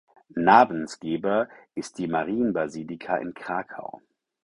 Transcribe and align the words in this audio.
Namensgeber 0.33 1.47
ist 1.75 1.99
die 1.99 2.07
Marienbasilika 2.07 3.17
in 3.17 3.35
Krakau. 3.35 4.01